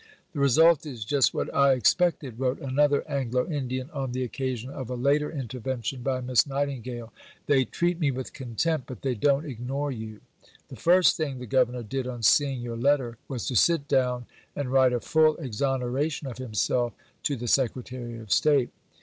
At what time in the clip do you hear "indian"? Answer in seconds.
3.47-3.91